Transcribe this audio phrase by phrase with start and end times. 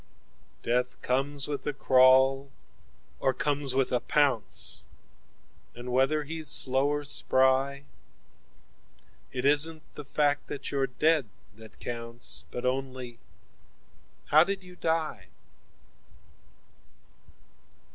[0.63, 2.49] 21Death comes with a crawl,
[3.19, 7.83] or comes with a pounce,22 And whether he's slow or spry,23It
[9.45, 13.19] isn't the fact that you're dead that counts,24 But only
[14.31, 15.27] how did you die?